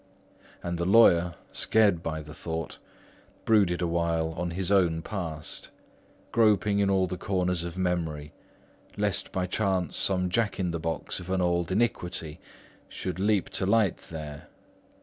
[0.63, 2.79] And the lawyer, scared by the thought,
[3.45, 5.69] brooded awhile on his own past,
[6.31, 8.33] groping in all the corners of memory,
[8.97, 12.39] least by chance some Jack in the Box of an old iniquity
[12.89, 14.47] should leap to light there.